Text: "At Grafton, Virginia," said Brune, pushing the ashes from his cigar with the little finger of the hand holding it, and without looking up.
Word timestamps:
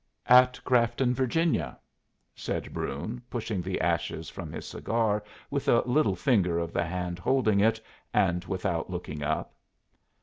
"At 0.25 0.59
Grafton, 0.65 1.13
Virginia," 1.13 1.77
said 2.33 2.73
Brune, 2.73 3.21
pushing 3.29 3.61
the 3.61 3.79
ashes 3.79 4.31
from 4.31 4.51
his 4.51 4.65
cigar 4.65 5.23
with 5.51 5.65
the 5.65 5.81
little 5.81 6.15
finger 6.15 6.57
of 6.57 6.73
the 6.73 6.85
hand 6.87 7.19
holding 7.19 7.59
it, 7.59 7.79
and 8.11 8.43
without 8.45 8.89
looking 8.89 9.21
up. 9.21 9.53